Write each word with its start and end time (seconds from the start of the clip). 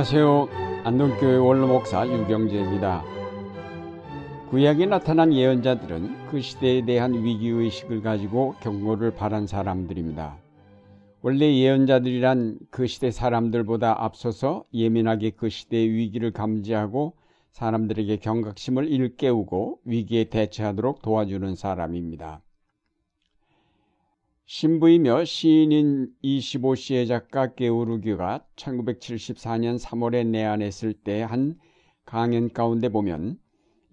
안녕하세요. 0.00 0.48
안동교회 0.84 1.36
원로목사 1.36 2.08
유경재입니다. 2.08 3.04
구약에 4.48 4.86
나타난 4.86 5.30
예언자들은 5.30 6.28
그 6.30 6.40
시대에 6.40 6.86
대한 6.86 7.22
위기의식을 7.22 8.00
가지고 8.00 8.54
경고를 8.62 9.10
바란 9.10 9.46
사람들입니다. 9.46 10.38
원래 11.20 11.54
예언자들이란 11.54 12.60
그 12.70 12.86
시대 12.86 13.10
사람들보다 13.10 14.02
앞서서 14.02 14.64
예민하게 14.72 15.32
그 15.32 15.50
시대의 15.50 15.90
위기를 15.90 16.32
감지하고 16.32 17.12
사람들에게 17.52 18.16
경각심을 18.20 18.88
일깨우고 18.88 19.80
위기에 19.84 20.30
대처하도록 20.30 21.02
도와주는 21.02 21.54
사람입니다. 21.56 22.40
신부이며 24.52 25.26
시인인 25.26 26.10
25시의 26.24 27.06
작가 27.06 27.54
게오르규가 27.54 28.44
1974년 28.56 29.78
3월에 29.78 30.26
내한했을 30.26 30.92
때 30.92 31.22
한 31.22 31.56
강연 32.04 32.52
가운데 32.52 32.88
보면 32.88 33.38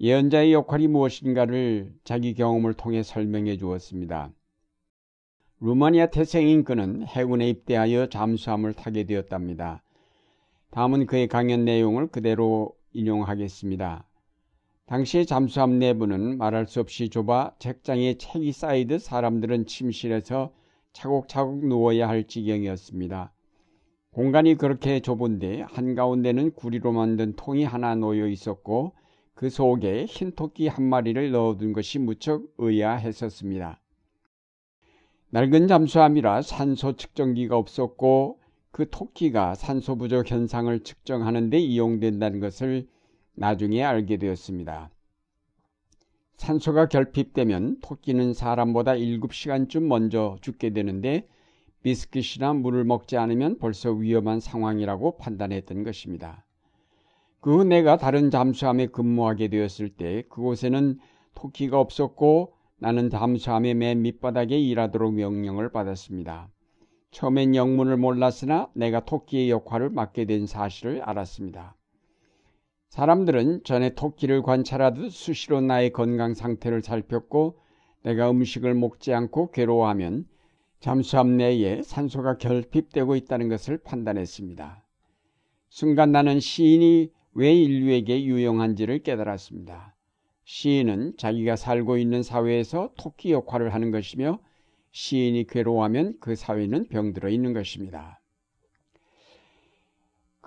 예언자의 0.01 0.53
역할이 0.53 0.87
무엇인가를 0.87 1.93
자기 2.03 2.33
경험을 2.33 2.73
통해 2.73 3.03
설명해 3.03 3.57
주었습니다. 3.57 4.31
루마니아 5.59 6.07
태생인 6.07 6.63
그는 6.63 7.05
해군에 7.05 7.47
입대하여 7.49 8.09
잠수함을 8.09 8.73
타게 8.73 9.03
되었답니다. 9.03 9.83
다음은 10.71 11.05
그의 11.05 11.27
강연 11.27 11.65
내용을 11.65 12.07
그대로 12.07 12.73
인용하겠습니다. 12.93 14.07
당시 14.87 15.25
잠수함 15.25 15.79
내부는 15.79 16.37
말할 16.37 16.65
수 16.65 16.79
없이 16.79 17.09
좁아 17.09 17.55
책장에 17.59 18.13
책이 18.13 18.53
쌓이듯 18.53 19.01
사람들은 19.01 19.65
침실에서 19.65 20.53
차곡차곡 20.93 21.65
누워야 21.65 22.07
할 22.07 22.25
지경이었습니다. 22.25 23.33
공간이 24.13 24.55
그렇게 24.55 25.01
좁은데 25.01 25.63
한가운데는 25.63 26.53
구리로 26.53 26.93
만든 26.93 27.33
통이 27.35 27.65
하나 27.65 27.95
놓여 27.95 28.27
있었고 28.27 28.93
그 29.33 29.49
속에 29.49 30.05
흰 30.05 30.31
토끼 30.31 30.69
한 30.69 30.85
마리를 30.85 31.31
넣어둔 31.31 31.73
것이 31.73 31.99
무척 31.99 32.43
의아했었습니다. 32.57 33.81
낡은 35.31 35.67
잠수함이라 35.67 36.43
산소 36.43 36.95
측정기가 36.95 37.57
없었고 37.57 38.39
그 38.71 38.89
토끼가 38.89 39.55
산소 39.55 39.97
부족 39.97 40.31
현상을 40.31 40.79
측정하는 40.79 41.49
데 41.49 41.59
이용된다는 41.59 42.39
것을 42.39 42.87
나중에 43.37 43.83
알게 43.83 44.17
되었습니다. 44.17 44.89
산소가 46.37 46.87
결핍되면 46.87 47.79
토끼는 47.81 48.33
사람보다 48.33 48.93
7시간쯤 48.93 49.83
먼저 49.83 50.37
죽게 50.41 50.71
되는데 50.71 51.27
비스킷이나 51.83 52.53
물을 52.53 52.83
먹지 52.83 53.15
않으면 53.15 53.59
벌써 53.59 53.91
위험한 53.91 54.39
상황이라고 54.39 55.17
판단했던 55.17 55.83
것입니다. 55.83 56.45
그 57.39 57.59
후 57.59 57.63
내가 57.63 57.97
다른 57.97 58.31
잠수함에 58.31 58.87
근무하게 58.87 59.47
되었을 59.49 59.89
때 59.89 60.23
그곳에는 60.29 60.99
토끼가 61.35 61.79
없었고 61.79 62.53
나는 62.79 63.09
잠수함의 63.09 63.75
맨 63.75 64.01
밑바닥에 64.01 64.57
일하도록 64.59 65.13
명령을 65.13 65.71
받았습니다. 65.71 66.49
처음엔 67.11 67.55
영문을 67.55 67.97
몰랐으나 67.97 68.69
내가 68.73 69.05
토끼의 69.05 69.51
역할을 69.51 69.91
맡게 69.91 70.25
된 70.25 70.45
사실을 70.47 71.01
알았습니다. 71.03 71.75
사람들은 72.89 73.63
전에 73.63 73.95
토끼를 73.95 74.41
관찰하듯 74.41 75.11
수시로 75.11 75.61
나의 75.61 75.91
건강 75.91 76.33
상태를 76.33 76.81
살폈고 76.81 77.59
내가 78.03 78.31
음식을 78.31 78.73
먹지 78.73 79.13
않고 79.13 79.51
괴로워하면 79.51 80.25
잠수함 80.79 81.37
내에 81.37 81.81
산소가 81.81 82.37
결핍되고 82.37 83.15
있다는 83.15 83.49
것을 83.49 83.77
판단했습니다. 83.79 84.83
순간 85.69 86.11
나는 86.11 86.39
시인이 86.39 87.11
왜 87.33 87.53
인류에게 87.53 88.23
유용한지를 88.23 89.03
깨달았습니다. 89.03 89.95
시인은 90.45 91.17
자기가 91.17 91.55
살고 91.55 91.97
있는 91.97 92.23
사회에서 92.23 92.91
토끼 92.97 93.33
역할을 93.33 93.73
하는 93.73 93.91
것이며 93.91 94.39
시인이 94.91 95.45
괴로워하면 95.47 96.17
그 96.19 96.35
사회는 96.35 96.87
병들어 96.87 97.29
있는 97.29 97.53
것입니다. 97.53 98.21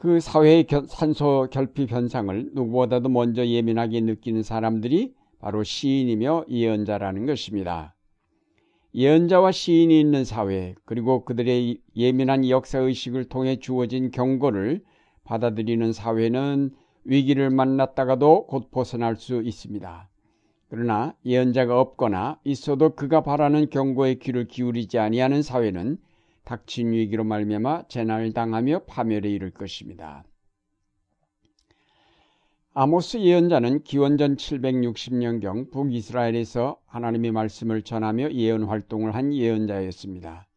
그 0.01 0.19
사회의 0.19 0.67
산소 0.89 1.47
결핍 1.51 1.91
현상을 1.91 2.53
누구보다도 2.55 3.11
먼저 3.11 3.47
예민하게 3.47 4.01
느끼는 4.01 4.43
사람들이 4.43 5.13
바로 5.41 5.63
시인이며 5.63 6.47
예언자라는 6.49 7.27
것입니다. 7.27 7.95
예언자와 8.95 9.53
시인이 9.53 10.01
있는 10.01 10.25
사회 10.25 10.75
그리고 10.87 11.27
그들의 11.27 11.83
예민한 11.97 12.49
역사의식을 12.49 13.27
통해 13.27 13.57
주어진 13.57 14.11
경고를 14.11 14.83
받아들이는 15.25 15.93
사회는 15.93 16.71
위기를 17.05 17.51
만났다가도 17.51 18.47
곧 18.47 18.71
벗어날 18.71 19.17
수 19.17 19.43
있습니다. 19.43 20.09
그러나 20.71 21.15
예언자가 21.27 21.79
없거나 21.79 22.39
있어도 22.45 22.95
그가 22.95 23.21
바라는 23.21 23.69
경고의 23.69 24.19
귀를 24.21 24.49
기울이지 24.49 24.99
아니하는 24.99 25.43
사회는 25.43 25.99
닥친 26.51 26.91
위기로 26.91 27.23
말미암아 27.23 27.85
재난을 27.87 28.33
당하며 28.33 28.81
파멸에 28.81 29.31
이를 29.31 29.53
것입니다. 29.53 30.25
아모스 32.75 33.19
예언자는 33.19 33.85
기원전 33.85 34.35
760년경 34.35 35.71
북이스라엘에서 35.71 36.81
하나님의 36.87 37.31
말씀을 37.31 37.83
전하며 37.83 38.33
예언 38.33 38.65
활동을 38.65 39.15
한 39.15 39.33
예언자였습니다. 39.33 40.49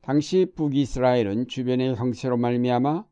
당시 0.00 0.46
북이스라엘은 0.54 1.48
주변의 1.48 1.96
형세로 1.96 2.36
말미암아 2.36 3.04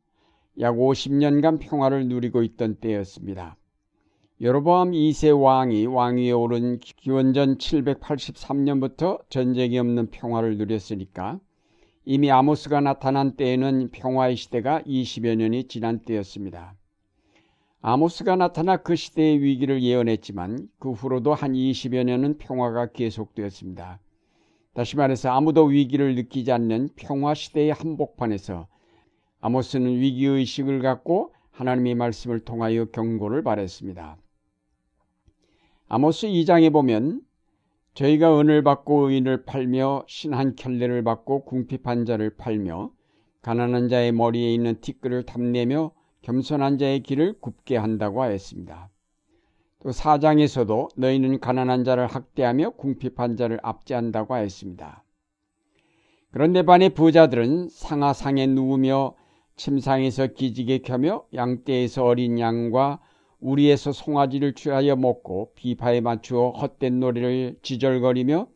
약 0.60 0.76
50년간 0.76 1.58
평화를 1.58 2.06
누리고 2.06 2.44
있던 2.44 2.76
때였습니다. 2.76 3.56
여로보암 4.40 4.92
2세 4.92 5.36
왕이 5.42 5.86
왕위에 5.86 6.30
오른 6.30 6.78
기원전 6.78 7.58
783년부터 7.58 9.28
전쟁이 9.28 9.80
없는 9.80 10.10
평화를 10.12 10.58
누렸으니까 10.58 11.40
이미 12.06 12.30
아모스가 12.30 12.80
나타난 12.80 13.34
때에는 13.34 13.90
평화의 13.90 14.36
시대가 14.36 14.82
20여 14.82 15.36
년이 15.36 15.64
지난 15.68 16.00
때였습니다. 16.00 16.74
아모스가 17.80 18.36
나타나 18.36 18.76
그 18.76 18.94
시대의 18.94 19.42
위기를 19.42 19.82
예언했지만 19.82 20.68
그 20.78 20.92
후로도 20.92 21.32
한 21.34 21.52
20여 21.52 22.04
년은 22.04 22.38
평화가 22.38 22.92
계속되었습니다. 22.92 24.00
다시 24.74 24.96
말해서 24.96 25.30
아무도 25.30 25.64
위기를 25.64 26.14
느끼지 26.14 26.52
않는 26.52 26.90
평화 26.96 27.32
시대의 27.32 27.72
한복판에서 27.72 28.66
아모스는 29.40 29.98
위기의식을 29.98 30.80
갖고 30.80 31.32
하나님의 31.52 31.94
말씀을 31.94 32.40
통하여 32.40 32.86
경고를 32.86 33.42
바랬습니다. 33.42 34.16
아모스 35.88 36.26
2장에 36.26 36.72
보면 36.72 37.20
저희가 37.94 38.40
은을 38.40 38.62
받고 38.62 39.08
의인을 39.08 39.44
팔며 39.44 40.04
신한 40.08 40.56
켤레를 40.56 41.04
받고 41.04 41.44
궁핍한 41.44 42.04
자를 42.04 42.30
팔며 42.30 42.90
가난한 43.42 43.88
자의 43.88 44.10
머리에 44.10 44.52
있는 44.52 44.80
티끌을 44.80 45.24
탐내며 45.24 45.92
겸손한 46.22 46.78
자의 46.78 47.00
길을 47.00 47.40
굽게 47.40 47.76
한다고 47.76 48.22
하였습니다. 48.22 48.90
또 49.80 49.92
사장에서도 49.92 50.88
너희는 50.96 51.40
가난한 51.40 51.84
자를 51.84 52.06
학대하며 52.06 52.70
궁핍한 52.70 53.36
자를 53.36 53.60
압제한다고 53.62 54.34
하였습니다. 54.34 55.04
그런데 56.30 56.62
반의 56.62 56.88
부자들은 56.88 57.68
상하상에 57.68 58.46
누우며 58.46 59.14
침상에서 59.56 60.28
기지개 60.28 60.78
켜며 60.78 61.26
양떼에서 61.32 62.04
어린 62.04 62.40
양과 62.40 63.00
우리에서 63.44 63.92
송아지를 63.92 64.54
취하여 64.54 64.96
먹고 64.96 65.52
비파에 65.54 66.00
맞추어 66.00 66.50
헛된 66.52 66.98
노래를 66.98 67.58
지절거리며 67.60 68.48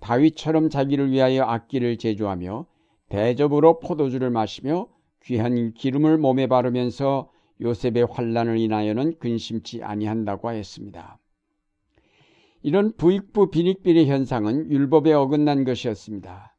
다윗처럼 0.00 0.68
자기를 0.68 1.10
위하여 1.10 1.44
악기를 1.44 1.96
제조하며 1.96 2.66
대접으로 3.08 3.80
포도주를 3.80 4.28
마시며 4.28 4.88
귀한 5.22 5.72
기름을 5.72 6.18
몸에 6.18 6.46
바르면서 6.46 7.30
요셉의 7.62 8.06
환란을 8.10 8.58
인하여는 8.58 9.18
근심치 9.18 9.82
아니한다고 9.82 10.48
하였습니다. 10.48 11.18
이런 12.62 12.92
부익부 12.96 13.50
비익비리 13.50 14.06
현상은 14.06 14.70
율법에 14.70 15.14
어긋난 15.14 15.64
것이었습니다. 15.64 16.54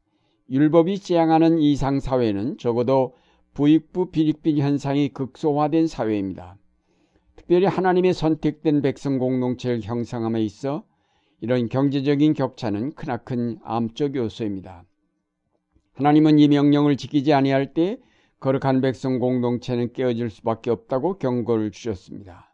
율법이 0.50 0.98
지향하는 0.98 1.60
이상 1.60 2.00
사회는 2.00 2.58
적어도 2.58 3.14
부익부 3.54 4.10
비익비 4.10 4.60
현상이 4.60 5.10
극소화된 5.10 5.86
사회입니다. 5.86 6.56
특별히 7.46 7.66
하나님의 7.66 8.12
선택된 8.12 8.82
백성 8.82 9.18
공동체를 9.18 9.80
형성함에 9.80 10.42
있어 10.42 10.82
이런 11.40 11.68
경제적인 11.68 12.34
격차는 12.34 12.94
크나큰 12.94 13.60
암적 13.62 14.16
요소입니다. 14.16 14.84
하나님은 15.92 16.40
이 16.40 16.48
명령을 16.48 16.96
지키지 16.96 17.32
아니할 17.32 17.72
때 17.72 17.98
거룩한 18.40 18.80
백성 18.80 19.20
공동체는 19.20 19.92
깨어질 19.92 20.28
수밖에 20.28 20.70
없다고 20.70 21.18
경고를 21.18 21.70
주셨습니다. 21.70 22.52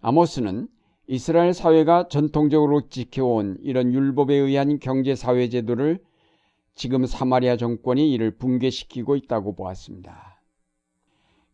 아모스는 0.00 0.68
이스라엘 1.06 1.52
사회가 1.52 2.08
전통적으로 2.08 2.88
지켜온 2.88 3.58
이런 3.60 3.92
율법에 3.92 4.34
의한 4.34 4.78
경제 4.78 5.14
사회 5.14 5.50
제도를 5.50 5.98
지금 6.74 7.04
사마리아 7.04 7.58
정권이 7.58 8.10
이를 8.14 8.30
붕괴시키고 8.30 9.16
있다고 9.16 9.54
보았습니다. 9.54 10.29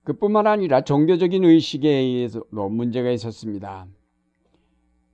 그뿐만 0.06 0.46
아니라 0.46 0.82
종교적인 0.82 1.44
의식에 1.44 1.88
의해서도 1.88 2.68
문제가 2.68 3.10
있었습니다. 3.10 3.88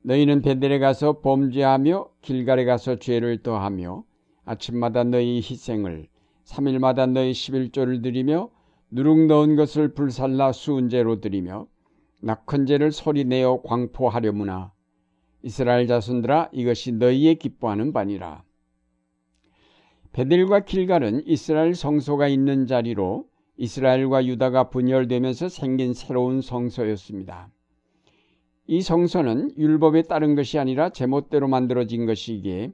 너희는 0.02 0.42
베델에 0.42 0.78
가서 0.80 1.20
범죄하며 1.20 2.10
길갈에 2.20 2.66
가서 2.66 2.96
죄를 2.96 3.42
더하며 3.42 4.04
아침마다 4.44 5.04
너희 5.04 5.36
희생을 5.36 6.08
3일마다 6.44 7.10
너희 7.10 7.32
11조를 7.32 8.02
드리며 8.02 8.50
누룩 8.90 9.28
넣은 9.28 9.56
것을 9.56 9.94
불살라 9.94 10.52
수은제로 10.52 11.22
드리며 11.22 11.66
낙헌제를 12.20 12.92
소리내어 12.92 13.62
광포하려무나 13.62 14.72
이스라엘 15.42 15.86
자손들아 15.86 16.50
이것이 16.52 16.92
너희의 16.92 17.36
기뻐하는 17.36 17.94
바니라. 17.94 18.44
베델과 20.12 20.66
길갈은 20.66 21.22
이스라엘 21.26 21.74
성소가 21.74 22.28
있는 22.28 22.66
자리로 22.66 23.31
이스라엘과 23.56 24.26
유다가 24.26 24.70
분열되면서 24.70 25.48
생긴 25.48 25.94
새로운 25.94 26.40
성소였습니다. 26.40 27.50
이 28.66 28.80
성소는 28.80 29.58
율법에 29.58 30.02
따른 30.02 30.34
것이 30.34 30.58
아니라 30.58 30.90
제멋대로 30.90 31.48
만들어진 31.48 32.06
것이기에 32.06 32.72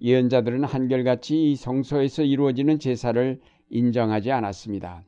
예언자들은 0.00 0.64
한결같이 0.64 1.50
이 1.50 1.56
성소에서 1.56 2.22
이루어지는 2.22 2.78
제사를 2.78 3.40
인정하지 3.70 4.30
않았습니다. 4.30 5.04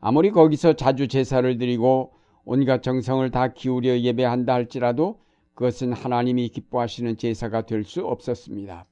아무리 0.00 0.30
거기서 0.30 0.74
자주 0.74 1.08
제사를 1.08 1.58
드리고 1.58 2.12
온갖 2.44 2.82
정성을 2.82 3.30
다 3.30 3.52
기울여 3.52 3.98
예배한다 3.98 4.52
할지라도 4.52 5.20
그것은 5.54 5.92
하나님이 5.92 6.48
기뻐하시는 6.48 7.16
제사가 7.16 7.66
될 7.66 7.84
수 7.84 8.06
없었습니다. 8.06 8.86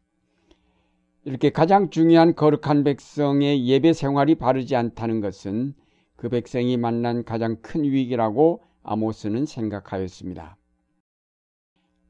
이렇게 1.25 1.51
가장 1.51 1.91
중요한 1.91 2.35
거룩한 2.35 2.83
백성의 2.83 3.67
예배 3.67 3.93
생활이 3.93 4.37
바르지 4.37 4.75
않다는 4.75 5.21
것은 5.21 5.75
그 6.17 6.29
백성이 6.31 6.77
만난 6.79 7.25
가장 7.25 7.57
큰 7.61 7.85
위기라고 7.85 8.63
아모스는 8.83 9.45
생각하였습니다. 9.45 10.57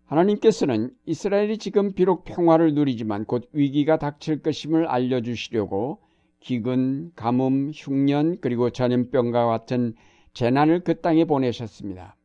하나님께서는 0.04 0.90
이스라엘이 1.06 1.58
지금 1.58 1.92
비록 1.92 2.24
평화를 2.24 2.74
누리지만 2.74 3.24
곧 3.24 3.48
위기가 3.52 3.98
닥칠 3.98 4.42
것임을 4.42 4.86
알려주시려고 4.86 6.00
기근, 6.40 7.12
가뭄, 7.14 7.70
흉년 7.74 8.38
그리고 8.40 8.70
전염병과 8.70 9.46
같은 9.46 9.94
재난을 10.34 10.80
그 10.80 11.00
땅에 11.00 11.24
보내셨습니다. 11.24 12.16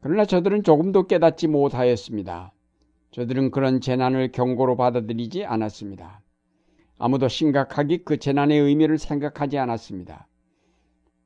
그러나 0.00 0.24
저들은 0.26 0.62
조금도 0.64 1.06
깨닫지 1.06 1.48
못하였습니다. 1.48 2.52
저들은 3.14 3.52
그런 3.52 3.80
재난을 3.80 4.32
경고로 4.32 4.76
받아들이지 4.76 5.44
않았습니다. 5.44 6.20
아무도 6.98 7.28
심각하게 7.28 7.98
그 7.98 8.16
재난의 8.16 8.58
의미를 8.58 8.98
생각하지 8.98 9.56
않았습니다. 9.56 10.26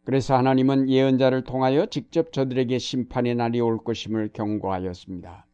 그래서 0.05 0.37
하나님은 0.37 0.90
예언자를 0.90 1.44
통하여 1.44 1.87
직접 1.87 2.31
저들에게 2.31 2.79
심판의 2.79 3.37
날이 3.37 3.61
올 3.62 3.79
것임을 3.79 4.29
경고하였습니다. 4.35 5.46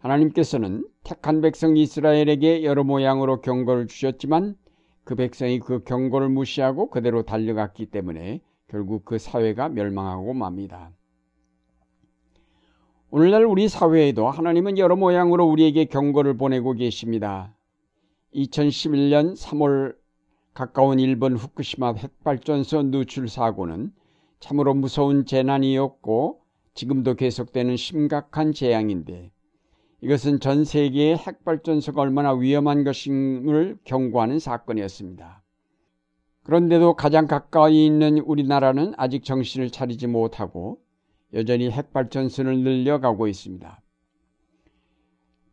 하나님께서는 0.00 0.86
택한 1.04 1.40
백성 1.40 1.74
이스라엘에게 1.74 2.62
여러 2.62 2.84
모양으로 2.84 3.40
경고를 3.40 3.86
주셨지만 3.86 4.56
그 5.04 5.14
백성이 5.14 5.58
그 5.58 5.84
경고를 5.84 6.28
무시하고 6.28 6.90
그대로 6.90 7.22
달려갔기 7.22 7.86
때문에 7.86 8.42
결국 8.68 9.06
그 9.06 9.16
사회가 9.16 9.70
멸망하고 9.70 10.34
맙니다. 10.34 10.92
오늘날 13.12 13.44
우리 13.44 13.68
사회에도 13.68 14.30
하나님은 14.30 14.78
여러 14.78 14.94
모양으로 14.94 15.44
우리에게 15.44 15.86
경고를 15.86 16.36
보내고 16.36 16.74
계십니다. 16.74 17.52
2011년 18.36 19.36
3월 19.36 19.96
가까운 20.54 21.00
일본 21.00 21.34
후쿠시마 21.34 21.94
핵발전소 21.94 22.84
누출 22.84 23.28
사고는 23.28 23.92
참으로 24.38 24.74
무서운 24.74 25.26
재난이었고 25.26 26.40
지금도 26.74 27.14
계속되는 27.14 27.76
심각한 27.76 28.52
재앙인데 28.52 29.32
이것은 30.02 30.38
전 30.38 30.64
세계의 30.64 31.16
핵발전소가 31.16 32.02
얼마나 32.02 32.32
위험한 32.32 32.84
것임을 32.84 33.78
경고하는 33.82 34.38
사건이었습니다. 34.38 35.42
그런데도 36.44 36.94
가장 36.94 37.26
가까이 37.26 37.86
있는 37.86 38.18
우리나라는 38.18 38.94
아직 38.96 39.24
정신을 39.24 39.70
차리지 39.70 40.06
못하고 40.06 40.78
여전히 41.34 41.70
핵발전소를 41.70 42.58
늘려가고 42.60 43.26
있습니다. 43.26 43.80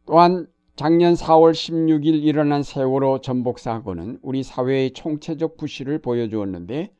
또한 0.06 0.47
작년 0.75 1.15
4월 1.15 1.53
16일 1.53 2.24
일어난 2.24 2.63
세월호 2.63 3.21
전복 3.21 3.59
사고는 3.59 4.19
우리 4.21 4.44
사회의 4.44 4.91
총체적 4.91 5.57
부실을 5.57 6.00
보여주었는데 6.00 6.94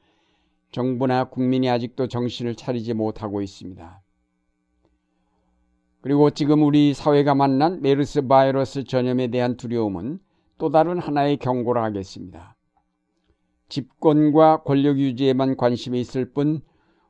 정부나 0.71 1.25
국민이 1.25 1.69
아직도 1.69 2.07
정신을 2.07 2.56
차리지 2.56 2.94
못하고 2.94 3.41
있습니다. 3.41 4.01
그리고 6.01 6.29
지금 6.29 6.63
우리 6.63 6.94
사회가 6.94 7.35
만난 7.35 7.81
메르스 7.81 8.27
바이러스 8.27 8.83
전염에 8.83 9.27
대한 9.27 9.57
두려움은 9.57 10.19
또 10.57 10.69
다른 10.69 11.00
하나의 11.00 11.38
경고를 11.38 11.83
하겠습니다. 11.83 12.56
집권과 13.69 14.63
권력 14.63 14.97
유지에만 14.97 15.57
관심이 15.57 16.00
있을 16.00 16.31
뿐 16.31 16.62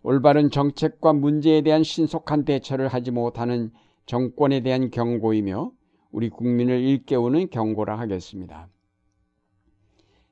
올바른 0.09 0.49
정책과 0.49 1.11
문제에 1.11 1.59
대한 1.59 1.83
신속한 1.83 2.45
대처를 2.45 2.87
하지 2.87 3.11
못하는 3.11 3.71
정권에 4.05 4.61
대한 4.61 4.89
경고이며 4.89 5.73
우리 6.11 6.29
국민을 6.29 6.79
일깨우는 6.79 7.49
경고라 7.49 7.99
하겠습니다. 7.99 8.69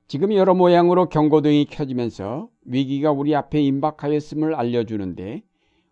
지금 0.08 0.34
여러 0.34 0.54
모양으로 0.54 1.10
경고등이 1.10 1.66
켜지면서 1.66 2.48
위기가 2.64 3.12
우리 3.12 3.36
앞에 3.36 3.62
임박하였음을 3.64 4.56
알려주는데 4.56 5.44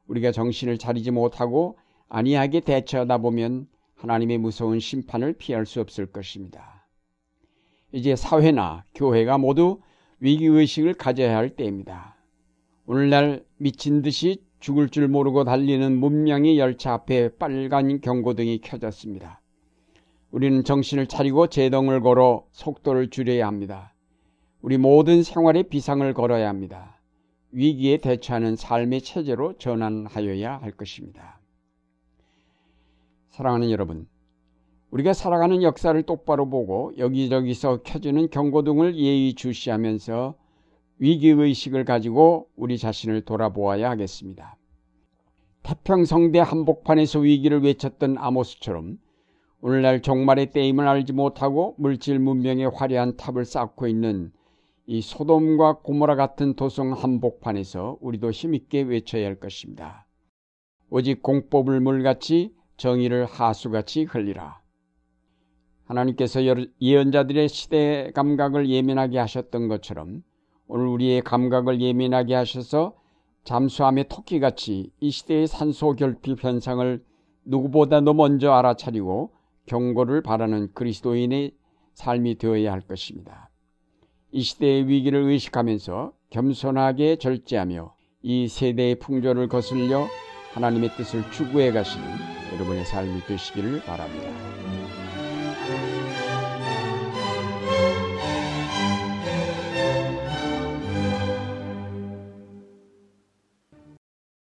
우리가 0.08 0.32
정신을 0.32 0.78
차리지 0.78 1.12
못하고 1.12 1.78
안이하게 2.08 2.62
대처하다 2.62 3.18
보면 3.18 3.68
하나님의 3.96 4.38
무서운 4.38 4.80
심판을 4.80 5.34
피할 5.34 5.66
수 5.66 5.82
없을 5.82 6.06
것입니다. 6.06 6.88
이제 7.92 8.16
사회나 8.16 8.86
교회가 8.96 9.40
모두 9.40 9.82
위기의식을 10.22 10.94
가져야 10.94 11.36
할 11.36 11.50
때입니다. 11.50 12.13
오늘날 12.86 13.46
미친 13.58 14.02
듯이 14.02 14.44
죽을 14.60 14.90
줄 14.90 15.08
모르고 15.08 15.46
달리는 15.46 15.98
문명의 15.98 16.60
열차 16.60 16.94
앞에 16.94 17.30
빨간 17.38 18.02
경고등이 18.02 18.60
켜졌습니다. 18.60 19.42
우리는 20.32 20.66
정신을 20.66 21.08
차리고 21.08 21.48
제동을 21.48 22.02
걸어 22.02 22.46
속도를 22.52 23.10
줄여야 23.10 23.48
합니다. 23.48 23.94
우리 24.62 24.78
모든 24.78 25.24
생활에 25.24 25.64
비상을 25.64 26.14
걸어야 26.14 26.50
합니다. 26.50 27.00
위기에 27.52 27.98
대처하는 27.98 28.58
삶의 28.58 29.02
체제로 29.02 29.58
전환하여야 29.58 30.58
할 30.58 30.72
것입니다. 30.72 31.40
사랑하는 33.30 33.72
여러분, 33.72 34.08
우리가 34.92 35.14
살아가는 35.14 35.64
역사를 35.64 36.02
똑바로 36.04 36.50
보고 36.50 36.92
여기저기서 36.98 37.84
켜지는 37.84 38.30
경고등을 38.30 38.98
예의 38.98 39.36
주시하면서 39.36 40.36
위기의식을 41.00 41.86
가지고 41.86 42.50
우리 42.56 42.78
자신을 42.78 43.22
돌아보아야 43.22 43.90
하겠습니다. 43.90 44.58
태평성대 45.64 46.40
한복판에서 46.40 47.20
위기를 47.20 47.64
외쳤던 47.64 48.18
아모스처럼 48.18 49.00
오늘날 49.62 50.02
종말의 50.02 50.52
때임을 50.52 50.88
알지 50.88 51.14
못하고 51.14 51.76
물질 51.78 52.20
문명의 52.20 52.70
화려한 52.74 53.16
탑을 53.16 53.46
쌓고 53.46 53.88
있는 53.88 54.32
이 54.86 55.02
소돔과 55.02 55.80
고모라 55.80 56.16
같은 56.16 56.56
도성 56.56 56.92
한복판에서 56.92 57.98
우리도 58.02 58.32
힘있게 58.32 58.82
외쳐야 58.82 59.26
할 59.26 59.36
것입니다. 59.36 60.06
오직 60.90 61.24
공법을 61.24 61.80
물같이 61.80 62.54
정의를 62.76 63.26
하수같이 63.26 64.04
흘리라. 64.04 64.62
하나님께서 65.86 66.42
예언자들의 66.82 67.48
시대 67.48 68.12
감각을 68.14 68.70
예민하게 68.70 69.18
하셨던 69.20 69.70
것처럼 69.70 70.24
오늘 70.68 70.88
우리의 70.88 71.22
감각을 71.22 71.82
예민하게 71.82 72.36
하셔서 72.36 72.94
잠수함의 73.44 74.08
토끼같이 74.08 74.92
이 75.00 75.12
시대의 75.12 75.48
산소 75.48 75.94
결핍 75.94 76.44
현상을 76.44 77.04
누구보다도 77.46 78.14
먼저 78.14 78.52
알아차리고 78.52 79.32
경고를 79.66 80.22
바라는 80.22 80.74
그리스도인의 80.74 81.52
삶이 81.94 82.38
되어야 82.38 82.72
할 82.72 82.82
것입니다. 82.82 83.50
이 84.32 84.42
시대의 84.42 84.88
위기를 84.88 85.24
의식하면서 85.24 86.14
겸손하게 86.30 87.18
절제하며 87.18 87.94
이 88.24 88.48
세대의 88.48 88.96
풍조를 88.96 89.48
거슬려 89.48 90.08
하나님의 90.54 90.90
뜻을 90.96 91.30
추구해 91.32 91.72
가시는 91.72 92.08
여러분의 92.54 92.86
삶이 92.86 93.22
되시기를 93.28 93.82
바랍니다. 93.82 94.30